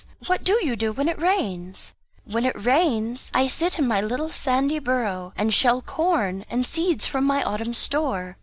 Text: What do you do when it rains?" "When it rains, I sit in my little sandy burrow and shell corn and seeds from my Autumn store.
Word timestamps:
What 0.25 0.43
do 0.43 0.53
you 0.65 0.75
do 0.75 0.91
when 0.91 1.07
it 1.07 1.21
rains?" 1.21 1.93
"When 2.25 2.43
it 2.43 2.59
rains, 2.59 3.29
I 3.35 3.45
sit 3.45 3.77
in 3.77 3.87
my 3.87 4.01
little 4.01 4.31
sandy 4.31 4.79
burrow 4.79 5.31
and 5.35 5.53
shell 5.53 5.79
corn 5.83 6.43
and 6.49 6.65
seeds 6.65 7.05
from 7.05 7.23
my 7.23 7.43
Autumn 7.43 7.75
store. 7.75 8.35